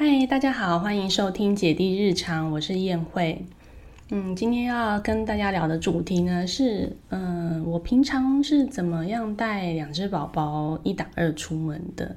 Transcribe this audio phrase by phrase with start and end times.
[0.00, 3.44] 嗨，大家好，欢迎收听姐弟日常，我是燕慧。
[4.10, 12.14] 嗯，今天要跟大家聊的主题呢是，嗯，我平常是怎么样带两只宝宝一打二出门的？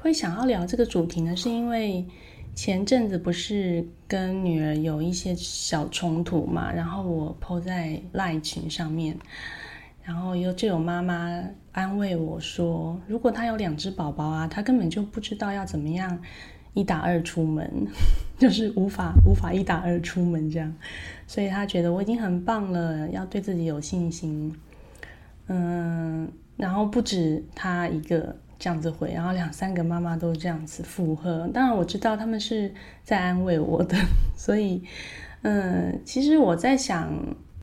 [0.00, 2.06] 会想要聊这个主题呢，是因为
[2.54, 9.18] 前阵子不是跟女儿有一些小冲突嘛，然后我 po 在赖群上面，
[10.04, 11.42] 然后有就有妈妈
[11.72, 16.16] 安慰我说，如果她有两只宝宝啊，她根本就不知道要怎么样。
[16.74, 17.86] 一打二出门，
[18.38, 20.74] 就是无法无法一打二出门这样，
[21.26, 24.54] 所以他觉得我已经很棒了，要对自己有信心。
[25.48, 31.46] 嗯，然后不止他一个这样子回，然后两三个妈妈都这样子附和。
[31.52, 33.96] 当然我知道他们是在安慰我的，
[34.36, 34.82] 所以
[35.42, 37.12] 嗯，其实我在想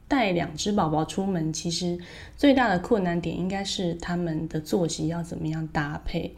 [0.08, 1.98] 带两只宝宝出门，其实
[2.36, 6.36] 最大的困难点应该是他们的作息要怎么样搭配。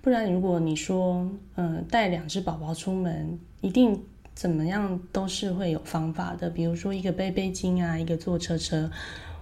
[0.00, 4.02] 不然，如果你说，嗯，带两只宝宝出门，一定
[4.34, 6.48] 怎么样都是会有方法的。
[6.48, 8.90] 比如说，一个背背巾啊，一个坐车车，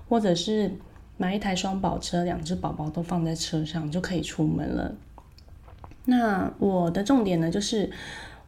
[0.08, 0.70] 或者是
[1.16, 4.94] 买一台双宝车，两只宝宝都放在车上就可以出门了。
[6.04, 7.90] 那我的重点呢，就是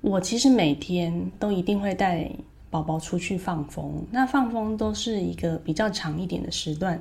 [0.01, 2.31] 我其实每天都一定会带。
[2.71, 7.01] 宝宝出去放风，那放风都是一个比较长一点的时段，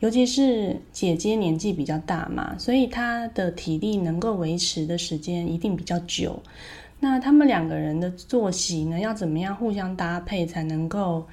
[0.00, 6.40] 尤其是姐姐年纪比较大嘛，所以她的体力能够维持的时间一定比较久。
[7.00, 11.26] 那他们两个人的作息呢，要怎么样互相搭配才能够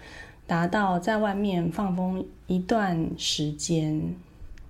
[0.46, 4.02] 达到在外面放风一段时间？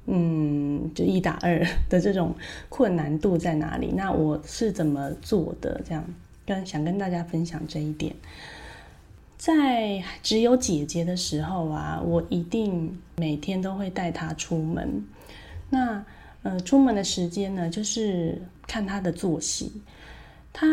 [0.07, 2.35] 嗯，就一打二的这种
[2.69, 3.91] 困难度在哪里？
[3.95, 5.81] 那我是怎么做的？
[5.83, 6.05] 这样
[6.45, 8.15] 跟想跟大家分享这一点。
[9.45, 15.05] 在只有姐姐的时候啊，我一定每天都会带她出门。
[15.69, 16.03] 那
[16.41, 19.71] 呃，出门的时间呢，就是看她的作息。
[20.51, 20.67] 她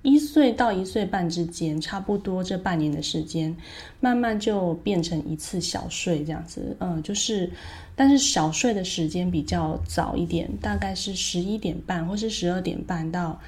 [0.00, 3.54] 一岁到一岁半之间，差不多这半年的时间，
[4.00, 6.74] 慢慢就变成一次小睡这样子。
[6.80, 7.50] 嗯，就是，
[7.94, 13.38] 但是小睡的时间比较早一点，大概是十一点半或是十二点半到。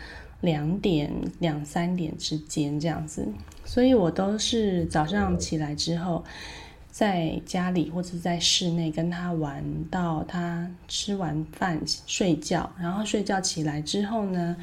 [0.40, 3.26] 两点两三点之间这样子，
[3.64, 6.22] 所以我都是早上起来之后，
[6.90, 14.56] 在家里或者在室内跟他玩到他吃完饭睡觉，然后睡觉起来之后呢，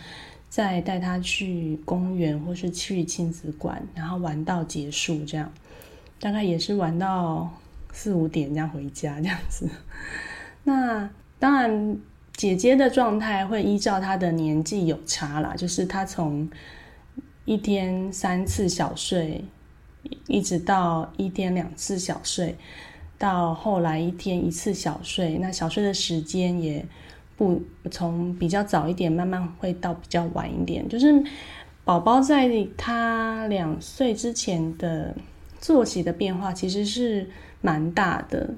[0.49, 5.51] 再带他去公园或是去亲子馆，然后玩到结束这样，
[6.19, 7.51] 大概也是玩到
[7.91, 9.67] 四五点这样回家这样子。
[10.63, 11.09] 那
[11.39, 11.97] 当然。
[12.41, 16.49] 姐姐的状态会依照她的年纪有差啦，就是她从
[17.45, 19.45] 一天三次小睡，
[20.25, 22.55] 一直到一天两次小睡，
[23.19, 25.37] 到后来一天一次小睡。
[25.37, 26.83] 那小睡的时间也
[27.37, 30.89] 不从比较早一点，慢慢会到比较晚一点。
[30.89, 31.23] 就是
[31.83, 35.15] 宝宝在他两岁之前的
[35.59, 37.29] 作息的变化其实是
[37.61, 38.49] 蛮大的。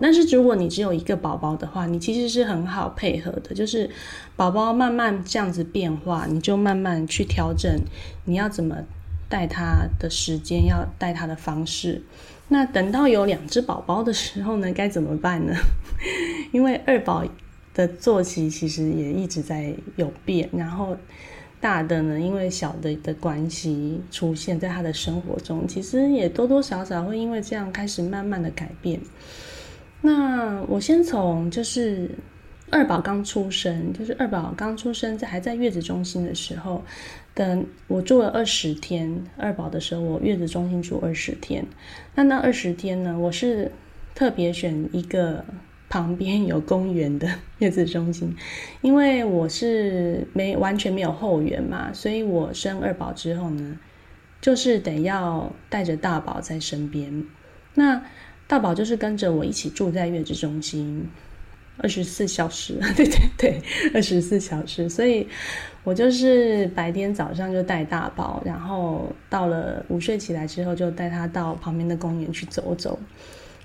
[0.00, 3.88] 但是如果你只有一个宝宝的话，你其实是很好配合的，就是
[4.36, 7.70] 宝宝慢慢这样子变化，你就慢慢去调整
[8.24, 8.76] 你要怎么
[9.28, 12.02] 带他的时间，要带他的方式。
[12.48, 15.54] 那等到有两只宝宝的时候呢，该怎么办呢？
[16.52, 17.24] 因为二宝
[17.72, 20.96] 的作息其实也一直在有变，然后
[21.60, 29.00] 大的呢，因为小的的关系出现在他的生活中，其实也多多少少会因为这样开始慢慢的改变。
[30.06, 32.10] 那我先从就是
[32.70, 36.84] 二宝刚出生，就是二宝刚出生在还在月子中心的时候，
[37.32, 39.24] 等我住了二十天。
[39.38, 41.64] 二宝的时候，我月子中心住二十天。
[42.14, 43.72] 那那二十天呢，我是
[44.14, 45.42] 特别选一个
[45.88, 47.26] 旁边有公园的
[47.60, 48.36] 月子中心，
[48.82, 53.78] 因为我是没完全没有后援嘛，所以我生二宝之后呢，
[54.42, 57.24] 就是得要带着大宝在身边。
[57.72, 58.02] 那
[58.46, 61.08] 大宝就是跟着我一起住在月子中心，
[61.78, 63.62] 二十四小时， 对对对，
[63.94, 64.88] 二十四小时。
[64.88, 65.26] 所以，
[65.82, 72.98] 我就是白天早上就带大宝，然后到了午睡起来之后，就带他到旁边的公园去走走，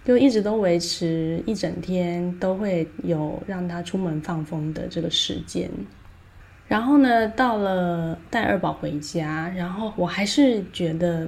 [0.05, 5.69] 就一直都维持一整天都会有让他出门放风的这个时间。
[6.69, 11.27] 然后呢，到了带二宝回家，然后我还是觉得。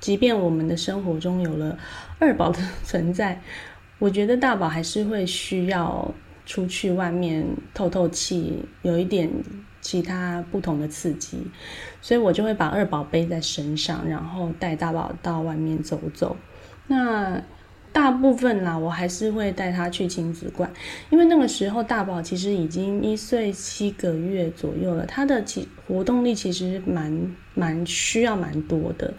[0.00, 1.78] 即便我们的生活中有了
[2.18, 3.40] 二宝的 存在，
[3.98, 6.12] 我觉得大宝还是会需要
[6.46, 9.30] 出去外面透透气，有一点
[9.80, 11.38] 其他不同的刺激，
[12.02, 16.36] 所以我就会把二宝背在身上，然后带大宝到外面走走。
[16.86, 17.40] 那
[17.92, 20.72] 大部分啦，我还是会带他去亲子馆，
[21.10, 29.12] 因为那个时候大宝其实已经一岁七个月左右了，他的其活动力其实蛮蛮需要蛮多的，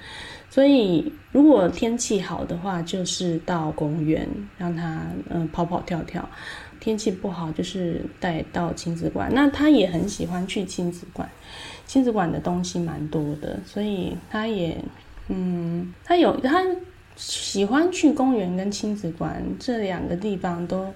[0.52, 5.02] 所以如果天气好的话，就是到公园让他
[5.32, 6.22] 嗯跑跑跳跳；
[6.80, 9.32] 天气不好，就是带到亲子馆。
[9.34, 11.28] 那他也很喜欢去亲子馆，
[11.88, 14.78] 亲子馆的东西蛮多的，所以他也
[15.30, 16.64] 嗯，他有他。
[17.18, 20.92] 喜欢去公园跟亲子馆这两个地方，都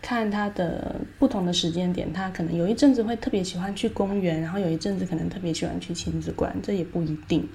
[0.00, 2.10] 看他的不同的时间点。
[2.12, 7.46] 他可能有一阵子会特别喜欢去公园，然后有一阵子可能特别喜欢去亲子馆，这也不一定。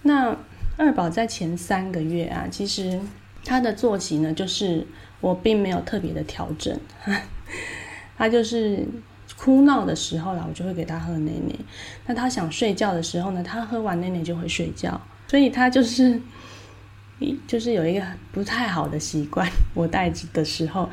[0.00, 0.34] 那
[0.80, 2.98] 二宝在前三个月啊，其实
[3.44, 4.86] 他的作息呢，就是
[5.20, 6.78] 我并没有特别的调整。
[8.16, 8.86] 他就是
[9.36, 11.54] 哭闹的时候啦，我就会给他喝奶奶。
[12.06, 16.20] 那他想睡觉的时候呢，他喝完奶奶就会睡觉，所以他就是。
[17.46, 20.88] 就是有一个不太好的习惯，我带的时候，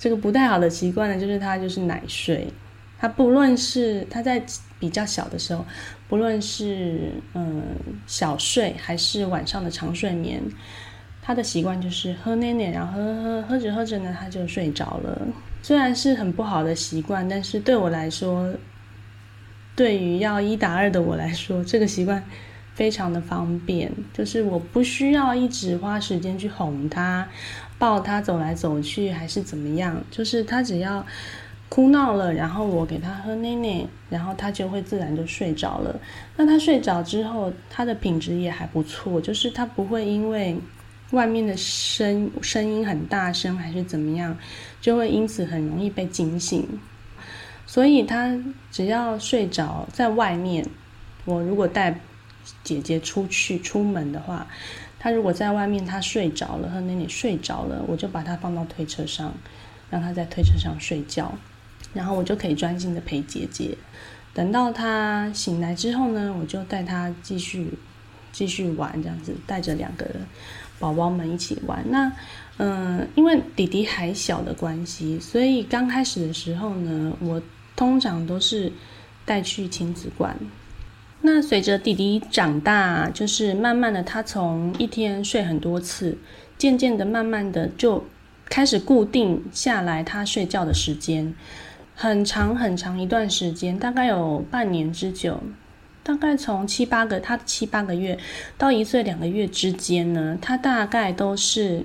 [0.00, 2.52] 这个不太好的习惯呢，就是他就是奶睡，
[3.00, 4.42] 他不论是他在
[4.78, 5.64] 比较小的时候，
[6.08, 7.62] 不论是嗯
[8.06, 10.42] 小睡还是晚上的长睡眠，
[11.22, 15.26] 他的习惯就是喝奶奶，然后喝喝喝着喝着呢，他就睡着了。
[15.62, 18.52] 虽然是很不好的习惯，但是对我来说，
[19.74, 22.22] 对于要一打二的我来说，这个习惯。
[22.72, 27.28] 非常的方便，就是我不需要一直花时间去哄他、
[27.78, 31.04] 抱他走来走去，还是怎么样，就是他只要
[31.70, 35.98] 哭闹了，然后我给他喝奶奶，然后他就会自然就睡着了。
[36.36, 40.54] 那他睡着之后，他的品质也还不错，就是他不会因为
[41.12, 44.36] 外面的声声音很大声还是怎么样，
[44.82, 46.68] 就会因此很容易被惊醒。
[47.64, 48.38] 所以他
[48.70, 50.66] 只要睡着在外面，
[51.24, 51.98] 我如果带。
[52.64, 54.46] 姐姐出去出门的话，
[54.98, 59.32] 他如果在外面，他睡着了，和奶奶睡着了，我就把他放到推车上，
[59.90, 61.32] 让他在推车上睡觉，
[61.92, 63.76] 然后我就可以专心的陪姐姐。
[64.32, 67.74] 等到她醒来之后呢，我就带她继续
[68.32, 70.06] 继续玩，这样子带着两个
[70.78, 71.84] 宝宝们一起玩。
[71.90, 72.12] 那
[72.58, 77.42] 嗯，因为弟弟还小的关系，所以刚开始的时候呢，我
[77.74, 78.70] 通常都是
[79.24, 80.36] 带去亲子馆。
[81.22, 86.16] 那随着弟弟长大，就是慢慢的，他从一天睡很多次，
[86.56, 88.04] 渐渐的，慢慢的就
[88.48, 91.34] 开始固定下来他睡觉的时间，
[92.02, 95.38] 很长很长一段时间，大概有半年之久，
[96.02, 98.18] 大概从七八个他七八个月
[98.56, 101.84] 到一岁两个月之间呢，他大概都是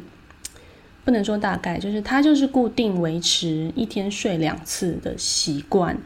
[1.04, 5.98] 不能说大概，就是他就是固定维持一天睡两次的习惯。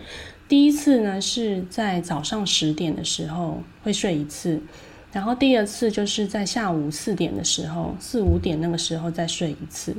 [0.48, 4.60] 第一次呢是在早上十点的时候会睡一次，
[5.14, 9.96] 然后第二次就是在下午四点的时候，四五点那个时候再睡一次。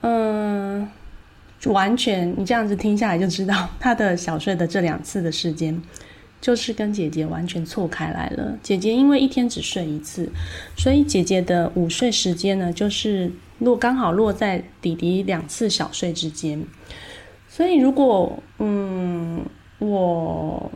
[0.00, 0.88] 嗯，
[1.66, 5.82] 完全你这样子听下来就知道，他的小睡的这两次的时间，
[6.40, 8.56] 就是跟姐姐完全错开来了。
[8.62, 10.30] 姐姐因为一天只睡一次，
[10.76, 16.64] 所以姐姐的午睡时间呢，就是落刚好落在弟弟两次小睡之间。
[17.48, 19.44] 所以，如果嗯
[19.80, 20.70] 我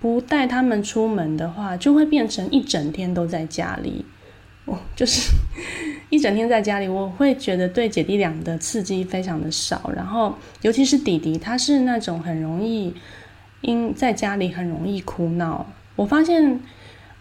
[0.00, 4.04] 不带他们出门的话，就会变成一整天都在家里。
[4.66, 5.32] 哦，就是
[6.14, 9.90] 一整天在家里，我会觉得对姐弟俩的刺激非常的少。
[9.96, 10.32] 然后，
[10.62, 12.94] 尤其是弟弟，他是那种很容易
[13.62, 15.66] 因在家里很容易哭闹。
[15.96, 16.60] 我发现，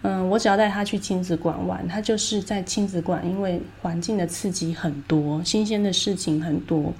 [0.04, 6.94] 嗯，我只要带他去亲子馆玩，他就是在亲子馆，因为环境的刺激很多，新鲜的事情很多。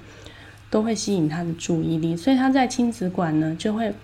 [0.70, 3.94] 都会吸引他的注意力，所以他在亲子馆呢，就会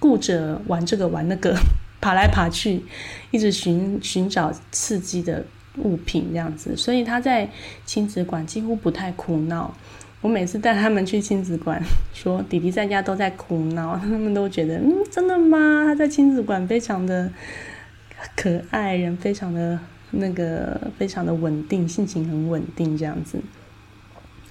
[0.00, 1.56] 顾着玩这个玩那个，
[2.02, 2.82] 爬来爬去，
[3.30, 5.44] 一直寻寻找刺激的
[5.78, 6.76] 物品这样子。
[6.76, 7.48] 所以他在
[7.84, 9.74] 亲子馆几乎不太哭闹。
[10.22, 11.80] 我每次带他们去亲子馆，
[12.12, 15.84] 说弟弟在家都在哭闹，他们都觉得嗯，真的吗？
[15.84, 17.30] 他在亲子馆非常的
[18.34, 19.78] 可爱，人非常的
[20.10, 23.38] 那个非常的稳定，性情很稳定这样子。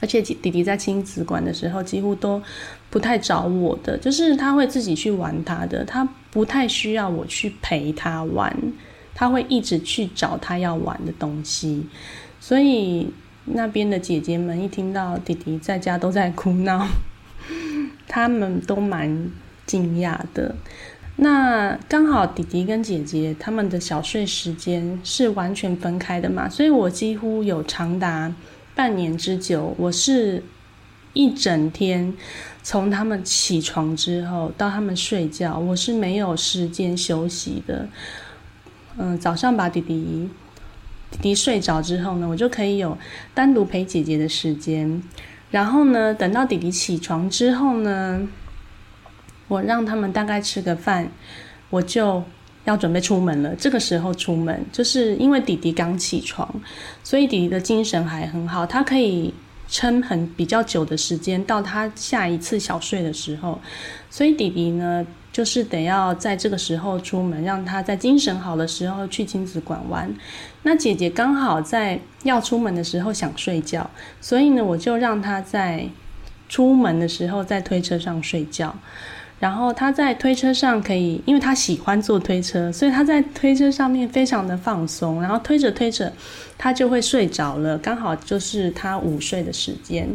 [0.02, 2.42] 而且弟弟在亲子馆的时候，几乎都
[2.90, 8.56] 不太找我的，就是他会自己去玩他的，他不太需要我去陪他玩，
[9.16, 11.88] 他会一直去找他要玩的东西。
[12.40, 13.08] 所以
[13.46, 16.88] 那边的姐姐们一听到弟弟在家都在哭闹，
[18.08, 19.32] 他们都蛮
[19.66, 20.56] 惊讶的。
[21.16, 28.32] 那刚好弟弟跟姐姐他们的小睡时间是完全分开的嘛，所以我几乎有长达。
[28.76, 30.44] 半年之久，我是
[31.14, 32.14] 一整天，
[32.62, 37.88] 从他们起床之后到他们睡觉，我是没有时间休息的。
[38.98, 40.30] 嗯，早上把弟弟
[41.12, 42.98] 弟弟睡着之后呢，我就可以有
[43.34, 45.02] 单独陪姐姐的时间。
[45.52, 48.28] 然后呢，等到弟弟起床之后呢，
[49.48, 51.10] 我让他们大概吃个饭，
[51.70, 52.24] 我就
[52.66, 53.56] 要准备出门了。
[53.56, 56.54] 这个时候出门，就是因为弟弟刚起床，
[57.04, 59.34] 所以弟弟的精神还很好，他可以
[59.68, 63.60] 撑很比较久的时间，到他下一次小睡的时候。
[64.10, 65.06] 所以弟弟呢。
[65.36, 70.10] 就是得要在这个时候出门，让他在精神好的时候去亲子馆玩。
[70.64, 73.90] 那姐姐刚好在要出门的时候想睡觉，
[74.22, 75.90] 所以呢，我就让他在
[76.48, 78.74] 出门的时候在推车上睡觉。
[79.40, 85.22] 然后他在推车上可以，因为他喜欢坐推车，所以他在推车上面非常的放松。
[85.22, 86.12] 然后推着推着，
[86.58, 90.10] 他就会睡着了，刚好就是他午睡的时间。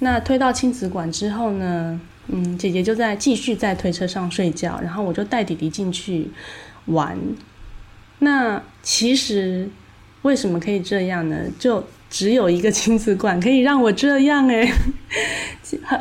[0.00, 2.00] 那推到亲子馆之后呢？
[2.32, 6.30] 嗯，姐姐就在继续在推车上睡觉，然后我就带弟弟进去
[6.84, 7.18] 玩。
[8.20, 9.68] 那其实
[10.22, 11.36] 为什么可以这样呢？
[11.58, 14.70] 就只有一个亲子馆可以让我这样 诶。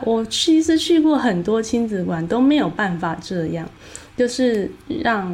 [0.04, 3.70] 我其实去过很多亲子馆都没有办法这样。
[4.18, 4.70] 就是
[5.02, 5.34] 让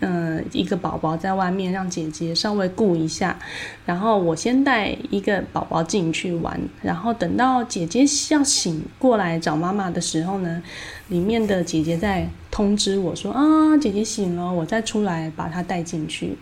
[0.00, 3.38] 嗯一个宝宝在外面，让姐姐稍微顾一下，
[3.84, 10.60] 然后我先带一个宝宝进去玩，然后等到姐姐要醒过来找妈妈的时候呢，
[11.06, 16.36] 里面的姐姐在通知我说啊姐姐醒了，我再出来把她带进去。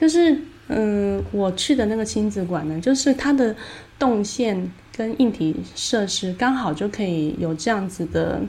[0.00, 3.54] 就是嗯我去的那个亲子馆呢，就是它的
[3.98, 8.40] 动线跟硬体设施刚好就可以有这样子的。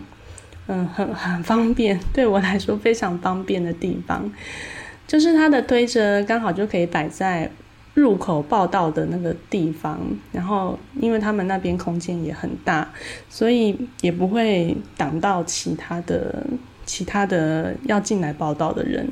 [0.69, 4.29] 嗯，很很方便，对我来说非常方便的地方，
[5.07, 7.49] 就是它的推车刚好就可以摆在
[7.93, 9.97] 入口报道的那个地方，
[10.33, 12.85] 然后因为他们那边空间也很大，
[13.29, 16.45] 所以也不会挡到其他的
[16.85, 19.07] 其他的要进来报道的人，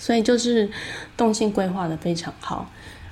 [0.00, 0.68] 所以就是
[1.16, 2.68] 动线规划的非常好。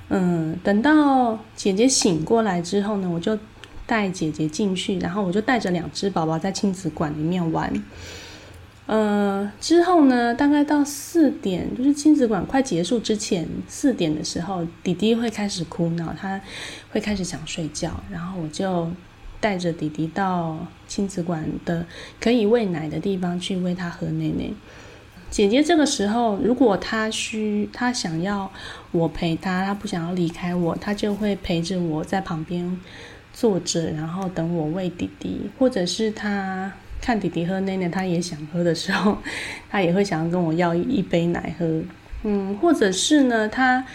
[0.09, 3.39] 嗯，等到姐姐醒过来之后呢，我就。
[3.89, 7.73] 带姐姐进去，然后我就带着两只宝宝在亲子馆里面玩。
[8.85, 16.39] 呃，之后呢，大概到四点，就是亲子馆快结束之前，四点的时候，弟弟会开始哭闹，他
[16.91, 18.91] 会开始想睡觉，然后我就
[19.39, 21.83] 带着弟弟到亲子馆的
[22.21, 24.51] 可以喂奶的地方去喂他喝奶奶。
[25.29, 28.51] 姐姐这个时候，如果她需，她想要
[28.91, 32.77] 我陪她，她不想要离开我，她就会陪着我在旁边。
[33.31, 36.69] 坐着，然后等我喂弟弟，或者是她
[36.99, 39.17] 看弟弟喝奶奶，她也想喝的时候，
[39.69, 41.81] 她也会想要跟我要一杯奶喝。
[42.23, 43.85] 嗯，或者是呢，她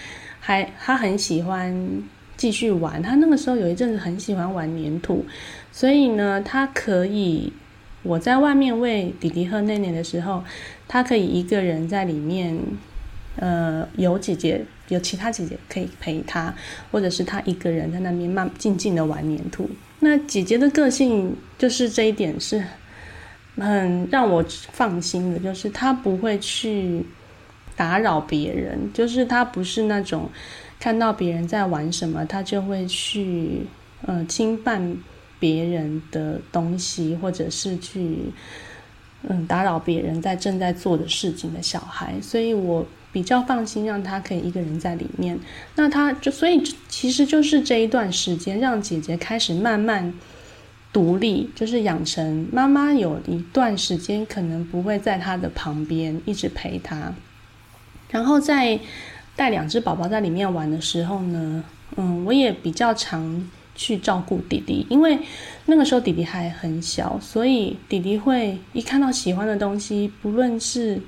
[0.41, 2.03] 还她很喜欢
[2.39, 5.27] 继续玩，她那个时候有一阵子很喜欢玩粘土，
[5.71, 7.53] 所以呢，她可以
[8.05, 10.45] 我在外面喂弟弟喝奶奶的时候，
[10.87, 12.57] 他可以一个人在里面。
[13.37, 16.55] 呃，有姐姐，有其他姐姐可以陪他，
[16.93, 19.69] 或者是他一个人在那边慢静静的玩粘土。
[19.99, 22.63] 那姐姐的个性就是这一点是
[23.57, 27.05] 很让我放心的，就是她不会去
[27.75, 30.31] 打扰别人，就是她不是那种
[30.79, 33.67] 看到别人在玩什么，她就会去
[34.07, 34.97] 呃侵犯
[35.39, 38.33] 别人的东西，或者是去
[39.29, 42.87] 嗯打扰别人在正在做的事情的小孩，所以我。
[43.15, 45.39] 比较放心，让他可以一个人在里面。
[45.77, 50.13] 那他就所以其实就是这一段时间，让姐姐开始慢慢
[50.93, 57.15] 独立，就是养成妈妈有一段时间可能不会在他的旁边一直陪他。
[58.11, 58.81] 然后在
[59.37, 61.63] 带两只宝宝在里面玩的时候呢，
[61.95, 65.19] 嗯，我也比较常去照顾弟弟，因为
[65.67, 71.01] 那个时候弟弟还很小，所以弟弟会一看到喜欢的东西，不论是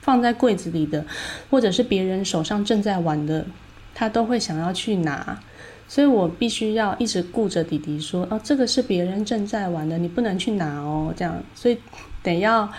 [0.00, 1.04] 放在柜子里的，
[1.50, 3.46] 或者是别人手上正在玩的，
[3.94, 5.40] 他都会想要去拿，
[5.88, 11.78] 所以我必须要一直顾着弟弟说：“哦，这个是别人正在玩的，你不能去拿哦。”这样，所以
[12.22, 12.70] 得要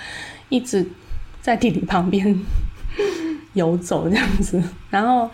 [0.49, 0.85] 一直
[1.41, 2.39] 在弟弟旁边
[3.53, 4.61] 游走这样子。
[4.89, 5.29] 然后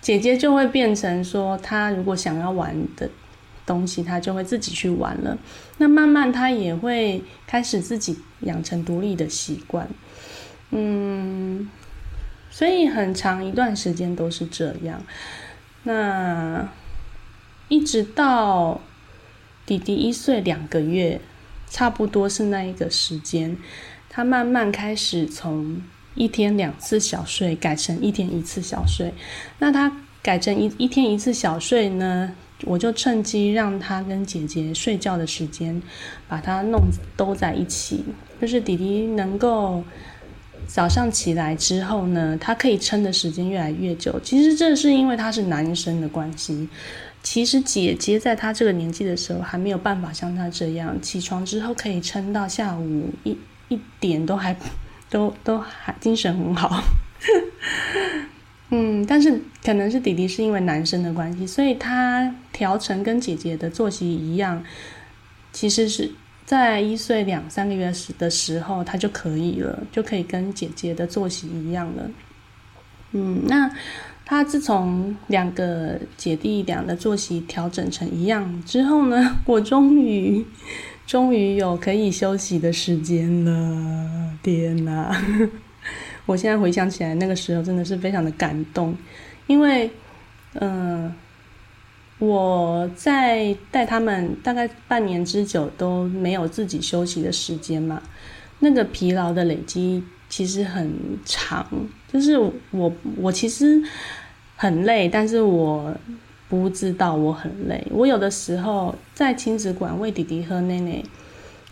[0.00, 3.08] 姐姐就会变成说，她如果想要玩的
[3.64, 5.38] 东西，他就会自己去玩了。
[5.78, 9.88] 那慢慢他也会开始自己养成独立的习惯。
[10.70, 11.68] 嗯，
[12.50, 15.02] 所以很长一段时间都是这样。
[15.84, 16.68] 那
[17.68, 18.80] 一直到
[19.66, 21.20] 弟弟一岁两个月，
[21.68, 23.56] 差不多是那一个时间，
[24.08, 25.82] 他慢慢开始从
[26.14, 29.12] 一天两次小睡改成一天一次小睡。
[29.58, 29.90] 那他
[30.22, 32.32] 改成一一天一次小睡呢，
[32.64, 35.80] 我就趁机让他跟姐姐睡觉的时间，
[36.28, 36.80] 把他弄
[37.16, 38.04] 都在一起，
[38.40, 39.82] 就是弟弟能够。
[40.64, 44.18] 早上起来之后呢，他可以撑的时间越来越久。
[44.20, 46.68] 其实这是因为他是男生的关系。
[47.20, 53.36] 其实姐姐在他这个年纪的时候，还没有办法像他这样，起床之后可以撑到下午一
[53.68, 54.56] 一点都还
[55.10, 56.82] 都都还精神很好。
[58.72, 64.64] 嗯，但是可能是弟弟是因为男生的关系，所以他调成跟姐姐的作息一样，
[65.52, 66.10] 其实是。
[66.44, 72.10] 在一岁两三个月时的时候，他就可以了，就可以跟姐姐的作息一样了。
[73.12, 73.70] 嗯，那
[74.26, 80.44] 他自从两个姐弟俩的作息调整成一样之后呢，我终于
[81.06, 84.36] 终于有可以休息的时间了。
[84.42, 85.16] 天哪！
[86.26, 88.96] 我现在回想起来，那个时候真的是非常的感动，
[89.46, 89.90] 因为
[90.54, 91.14] 嗯。
[92.18, 98.00] 我在带他们大概半年之久都没有自己休息的时间嘛，
[98.60, 101.66] 那个疲劳的累积其实很长，
[102.12, 102.38] 就是
[102.70, 103.82] 我我其实
[104.54, 105.92] 很累，但是我
[106.48, 107.84] 不知道我很累。
[107.90, 111.02] 我有的时候在亲子馆喂弟弟喝奶奶，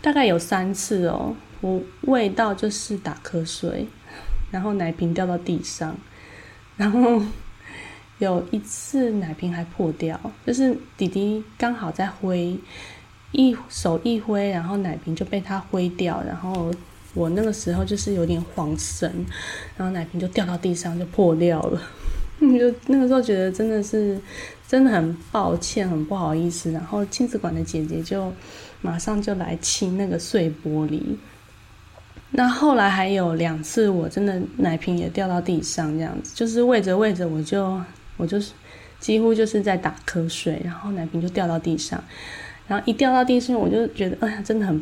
[0.01, 3.87] 大概有三次哦，我喂到就是打瞌睡，
[4.51, 5.97] 然后奶瓶掉到地上，
[6.77, 7.21] 然后。
[8.19, 10.15] 有一次奶瓶还破掉，
[10.45, 12.55] 就是弟弟刚好在挥，
[13.31, 16.71] 一手一挥，然后奶瓶就被他挥掉，然后
[17.15, 19.11] 我那个时候就是有点慌神，
[19.75, 21.81] 然后奶瓶就掉到地上就破掉了，
[22.39, 24.21] 就那个时候觉得真的是
[24.67, 28.31] 真的很抱歉，很不好意思，然后亲子馆的姐姐就
[28.81, 31.01] 马上就来清那个碎玻璃，
[32.31, 37.79] 那后来还有两次我真的奶瓶也掉到地上，这样子就是喂着喂着我就。
[38.17, 38.51] 我就是
[38.99, 42.03] 几乎就是在打瞌睡，然后奶瓶就掉到地上，
[42.67, 44.79] 然后一掉到地上，我就觉得哎呀，真的很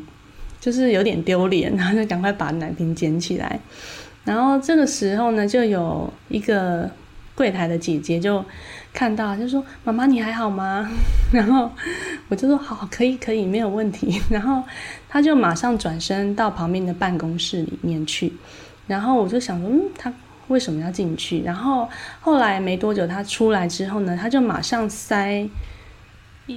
[0.60, 3.58] 就是有点丢脸，然后就赶快把奶瓶捡起来。
[4.25, 6.89] 然后这个时候呢，就有一个
[7.34, 8.44] 柜台的姐姐就
[8.93, 10.89] 看到，就说：“妈妈你还好吗？”
[11.31, 11.72] 然后
[12.27, 14.22] 我就说：“好，可以，可以，没有问题。
[14.29, 14.63] ”然后
[15.08, 18.34] 他就马上转身到旁边的办公室里面去，
[18.88, 20.12] 然后我就想说：“嗯，他。”
[20.50, 21.43] 为什么要进去？
[21.43, 21.88] 然后
[22.19, 25.47] 后来没多久，他出来之后呢，他就马上塞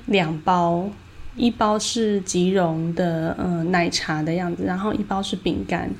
[0.07, 0.89] 两包，
[1.37, 5.91] 一包是吉绒的嗯奶茶的样子，然后一包是饼干，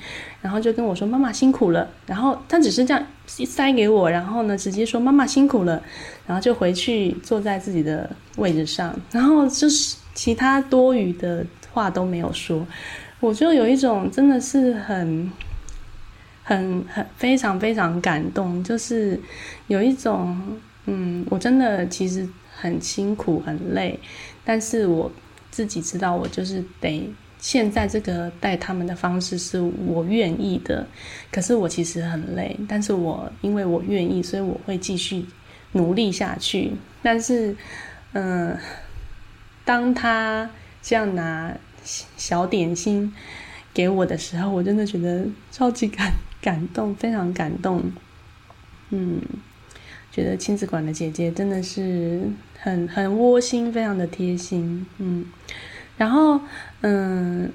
[0.41, 5.83] 然后就跟我说：“妈妈辛苦了。”然后他只是这样塞给我，然后呢直接说：“妈妈辛苦了。”
[6.27, 12.67] 然后就回去坐在自己的位置上，然后就是其他多余的话都没有说，
[13.21, 15.31] 我就有一种真的是很。
[16.45, 19.19] 很很非常非常感动，就是
[19.69, 20.37] 有一种
[20.87, 23.97] 嗯，我真的其实很辛苦很累，
[24.45, 25.11] 但是我
[25.51, 30.87] 自己知道我就是得现在这个带他们的方式是我愿意的，
[31.31, 35.25] 可是我其实很累，但是我因为我愿意，所以我会继续
[35.73, 36.73] 努力下去。
[37.03, 37.57] 但是
[38.13, 38.57] 嗯，
[39.65, 40.51] 当他
[40.81, 41.57] 这样拿
[42.17, 43.13] 小点心
[43.75, 46.13] 给我的时候，我真的觉得超级感。
[46.43, 47.93] 感动，非常感动。
[48.91, 49.23] 嗯，
[50.13, 52.21] 觉得亲子馆的姐姐真的是
[52.61, 54.87] 很很窝心，非常的贴心。
[54.99, 55.25] 嗯，
[55.97, 56.39] 然后
[56.83, 57.51] 嗯，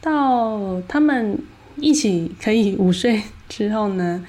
[0.00, 1.38] 到他们
[1.76, 4.26] 一起可以午睡之后呢，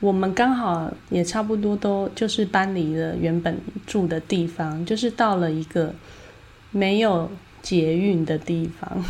[0.00, 5.94] 我们刚好也差不多都就是搬离了原本住的地方，就是到了一个
[6.70, 7.30] 没有
[7.62, 9.02] 捷运的地方。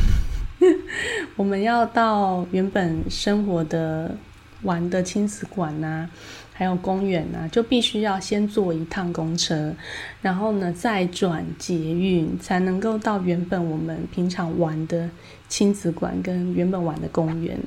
[1.35, 4.16] 我们要到原本生活的
[4.62, 6.09] 玩的亲子馆呐，
[6.57, 9.75] 还有公园啊，就必须要先坐一趟公车，
[10.23, 15.09] 然后呢再转捷运，才能够到原本我们平常玩的
[15.49, 17.59] 亲子馆跟原本玩的公园。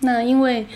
[0.00, 0.66] 那因为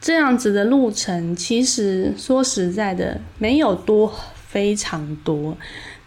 [0.00, 5.56] 这样子的路程，其实说实在的，没有多非常多，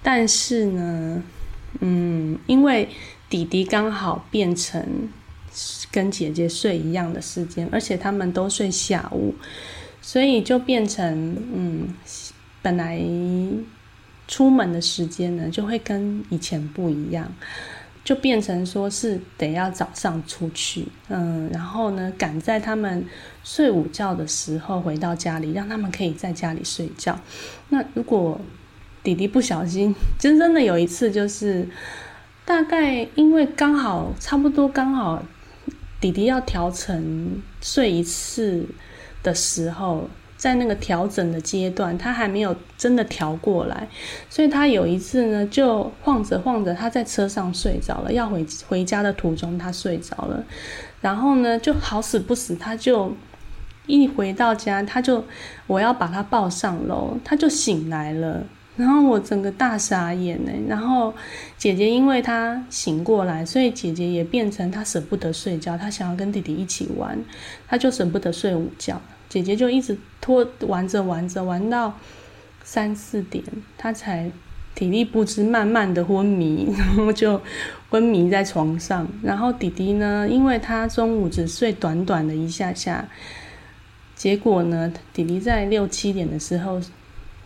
[0.04, 1.24] 但是呢，
[1.80, 2.88] 嗯，因为。
[3.30, 4.84] 弟弟刚好变成
[5.92, 9.36] 跟姐姐睡一样的时间，而且他们都睡下午，
[10.12, 11.94] 所以就变成嗯，
[12.64, 13.00] 本来
[14.28, 17.32] 出门的时间呢就会跟以前不一样，
[18.04, 23.06] 就变成说是得要早上出去，嗯，然后呢赶在他们
[23.44, 27.20] 睡午觉的时候回到家里，让他们可以在家里睡觉。
[27.70, 28.42] 那如果
[29.04, 31.70] 弟弟不小心，真真的有一次就是。
[32.46, 35.24] 大概因为刚好差不多刚好，
[36.02, 38.66] 弟弟要调成睡一次
[39.22, 43.88] 的时候，在那个调整的阶段，他还没有真的调过来，
[44.30, 50.44] 所以他有一次呢，就晃着晃着，他在车上睡着了，要回回家的途中他睡着了，
[51.02, 53.14] 然后呢，就好死不死，他就
[53.88, 55.26] 一回到家，他就
[55.68, 58.44] 我要把他抱上楼，他就醒来了，
[58.80, 61.14] 然后我整个大傻眼呢，然后
[61.58, 67.20] 姐姐因为她醒过来，所以姐姐也变成她舍不得睡觉，她想要跟弟弟一起玩，
[67.68, 69.02] 她就舍不得睡午觉。
[69.28, 71.94] 姐姐就一直拖玩着玩着玩到
[72.64, 73.44] 三四点，
[73.78, 74.32] 她才
[74.76, 77.42] 体力不支，慢慢的昏迷，然后就
[77.90, 79.06] 昏迷在床上。
[79.22, 83.10] 然后弟弟呢，因为他中午只睡短短的一下下，
[84.16, 86.80] 结果呢，弟弟在六七点的时候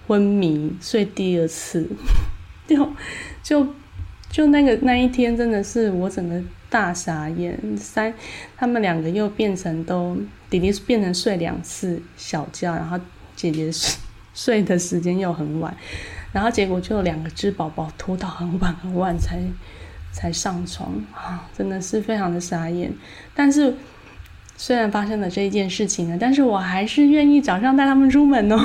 [0.07, 1.87] 昏迷睡第二次，
[2.67, 2.93] 就
[3.41, 3.67] 就
[4.29, 6.41] 就那个那一天真的是我整个。
[6.73, 8.11] 大傻眼，三
[8.57, 10.17] 他们两个又变成都
[10.49, 12.99] 弟弟变成睡两次小觉，然后
[13.35, 13.99] 姐姐睡
[14.33, 15.77] 睡的时间又很晚，
[16.31, 19.39] 然后结果就两个只宝宝拖到很晚很晚才
[20.11, 22.91] 才上床啊，真的是非常的傻眼。
[23.35, 23.75] 但是
[24.55, 28.57] 虽然发生了这一件事情呢，但是我还是愿意早上带他们出门哦，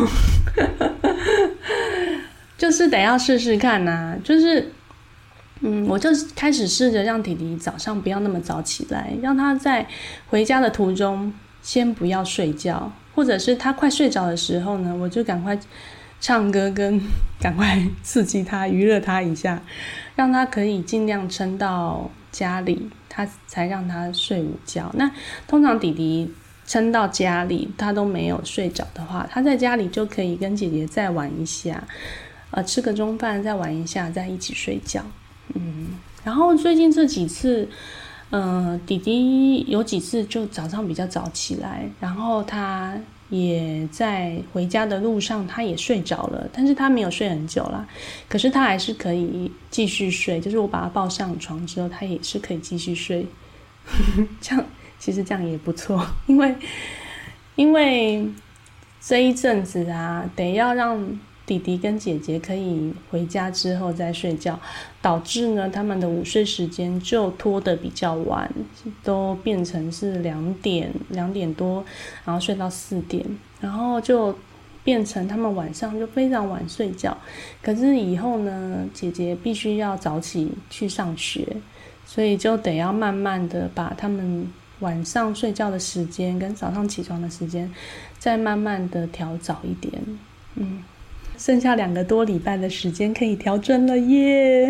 [2.57, 4.72] 就是得要试试看呐，就是。
[5.61, 9.85] 嗯，我就开始试着让弟弟早上不要那么早起来，让他在
[10.29, 15.59] 回家的途中先不要睡觉，或者是他快睡着的时候呢，我就赶快
[16.20, 17.01] 唱歌跟
[17.40, 19.61] 赶快刺激他、娱乐他一下，
[20.14, 24.88] 让他可以尽量撑到家里，他才让他睡午觉。
[24.94, 25.11] 那
[25.48, 26.33] 通常弟弟
[26.64, 31.83] 撑到家里他都没有睡着的话，他在家里就可以跟姐姐再玩一下，
[32.52, 35.02] 呃，吃个中饭再玩一下，再一起睡觉。
[35.54, 35.88] 嗯，
[36.22, 37.68] 然后最近这几次，
[38.31, 42.96] 嗯，弟弟有几次就早上比较早起来，然后他
[43.29, 47.87] 也在回家的路上，他也睡着了，但是他没有睡很久啦，
[48.29, 53.27] 可是他还是可以继续睡，就是我把他抱上床之后，他也是可以继续睡，
[54.41, 54.64] 这样
[54.99, 56.55] 其实这样也不错，因为
[57.57, 58.27] 因为
[59.01, 61.19] 这一阵子啊，得要让。
[61.49, 64.61] 弟弟跟姐姐可以回家之后再睡觉，
[65.01, 68.53] 导致呢他们的午睡时间就拖得比较晚，
[69.03, 71.83] 都变成是两点两点多，
[72.27, 73.25] 然后睡到四点，
[73.63, 74.37] 然后就
[74.85, 77.17] 变成他们晚上就非常晚睡觉。
[77.63, 81.57] 可是以后呢，姐姐必须要早起去上学，
[82.05, 84.47] 所以就得要慢慢的把他们
[84.81, 87.73] 晚上睡觉的时间跟早上起床的时间
[88.19, 89.95] 再慢慢的调早一点，
[90.57, 90.85] 嗯。
[91.38, 94.68] 剩下两个多礼拜的时间可以调整了耶，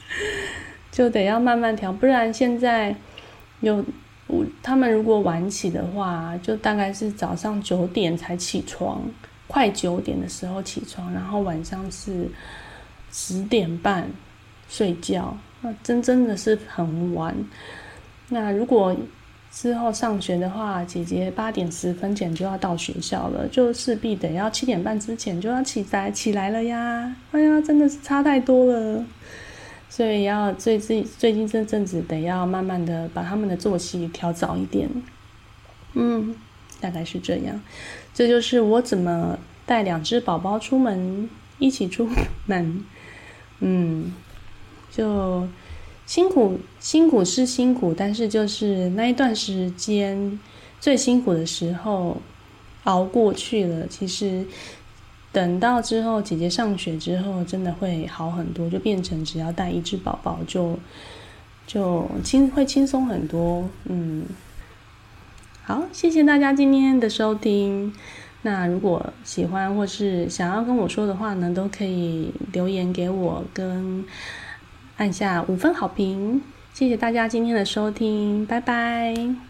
[0.90, 2.94] 就得要慢慢调，不然现在
[3.60, 3.84] 有
[4.26, 9.00] 我他们如果晚起的话，就大概是早上九点才起床，
[9.46, 12.28] 快九点的时候起床，然后晚上是
[13.12, 14.10] 十点半
[14.68, 17.34] 睡觉，那真真的是很晚。
[18.28, 18.96] 那如果
[19.56, 27.16] 之后上学的话，姐姐八点十分前就要到学校了，就势必得要七点半之前就要起来起来了呀！
[27.32, 29.02] 哎呀，真的是差太多了，
[29.88, 34.90] 所以要最最最近这阵子得要慢慢的把他们的作息调早一点。
[35.94, 36.36] 嗯，
[36.78, 37.58] 大概是这样。
[38.12, 42.06] 这就是我怎么带两只宝宝出门一起出
[42.44, 42.84] 门。
[43.60, 44.12] 嗯，
[44.90, 45.48] 就。
[46.06, 50.38] 辛苦辛苦是辛苦，但是就是那一段时间
[50.78, 52.16] 最辛苦的时候
[52.84, 53.84] 熬过去了。
[53.88, 54.46] 其实
[55.32, 60.78] 等到之后姐姐上学之后，真的会好很多，就变成只要带一只宝宝就
[61.66, 63.68] 就轻会轻松很多。
[63.86, 64.26] 嗯，
[65.64, 67.92] 好，谢谢大家今天的收听。
[68.42, 74.04] 那如果喜欢或是想要跟我说的话呢，都可以留言给我跟。
[74.96, 76.40] 按下五分好评，
[76.72, 79.45] 谢谢大家今天的收听，拜拜。